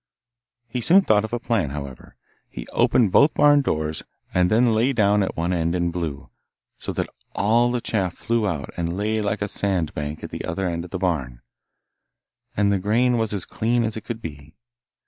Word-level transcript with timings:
He 0.67 0.81
soon 0.81 1.01
thought 1.03 1.23
of 1.25 1.31
a 1.31 1.37
plan, 1.37 1.69
however; 1.69 2.15
he 2.49 2.65
opened 2.69 3.11
both 3.11 3.35
barn 3.35 3.61
doors, 3.61 4.01
and 4.33 4.49
then 4.49 4.73
lay 4.73 4.93
down 4.93 5.21
at 5.21 5.37
one 5.37 5.53
end 5.53 5.75
and 5.75 5.93
blew, 5.93 6.31
so 6.79 6.91
that 6.93 7.07
all 7.35 7.69
the 7.71 7.81
chaff 7.81 8.15
flew 8.15 8.47
out 8.47 8.71
and 8.75 8.97
lay 8.97 9.21
like 9.21 9.43
a 9.43 9.47
sand 9.47 9.93
bank 9.93 10.23
at 10.23 10.31
the 10.31 10.43
other 10.43 10.67
end 10.67 10.83
of 10.85 10.89
the 10.89 10.97
barn, 10.97 11.41
and 12.57 12.71
the 12.73 12.79
grain 12.79 13.19
was 13.19 13.31
as 13.31 13.45
clean 13.45 13.83
as 13.83 13.95
it 13.95 14.01
could 14.03 14.23
be. 14.23 14.55